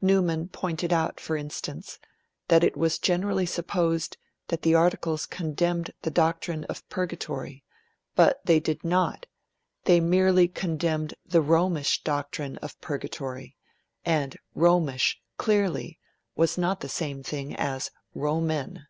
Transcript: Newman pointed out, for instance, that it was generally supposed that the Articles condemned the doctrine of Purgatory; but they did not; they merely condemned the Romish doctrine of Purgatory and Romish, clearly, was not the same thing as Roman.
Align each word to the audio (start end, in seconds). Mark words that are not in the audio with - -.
Newman 0.00 0.46
pointed 0.46 0.92
out, 0.92 1.18
for 1.18 1.36
instance, 1.36 1.98
that 2.46 2.62
it 2.62 2.76
was 2.76 3.00
generally 3.00 3.44
supposed 3.44 4.16
that 4.46 4.62
the 4.62 4.76
Articles 4.76 5.26
condemned 5.26 5.90
the 6.02 6.10
doctrine 6.12 6.62
of 6.66 6.88
Purgatory; 6.88 7.64
but 8.14 8.40
they 8.46 8.60
did 8.60 8.84
not; 8.84 9.26
they 9.82 9.98
merely 9.98 10.46
condemned 10.46 11.14
the 11.26 11.40
Romish 11.40 12.00
doctrine 12.04 12.58
of 12.58 12.80
Purgatory 12.80 13.56
and 14.04 14.36
Romish, 14.54 15.20
clearly, 15.36 15.98
was 16.36 16.56
not 16.56 16.78
the 16.78 16.88
same 16.88 17.24
thing 17.24 17.56
as 17.56 17.90
Roman. 18.14 18.86